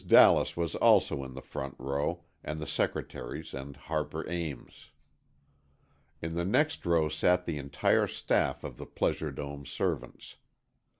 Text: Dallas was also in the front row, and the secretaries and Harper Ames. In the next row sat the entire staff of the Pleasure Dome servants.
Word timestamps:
Dallas 0.07 0.57
was 0.57 0.73
also 0.73 1.23
in 1.23 1.35
the 1.35 1.43
front 1.43 1.75
row, 1.77 2.23
and 2.43 2.59
the 2.59 2.65
secretaries 2.65 3.53
and 3.53 3.77
Harper 3.77 4.27
Ames. 4.27 4.89
In 6.23 6.33
the 6.33 6.43
next 6.43 6.83
row 6.87 7.07
sat 7.07 7.45
the 7.45 7.59
entire 7.59 8.07
staff 8.07 8.63
of 8.63 8.77
the 8.77 8.87
Pleasure 8.87 9.29
Dome 9.29 9.63
servants. 9.67 10.37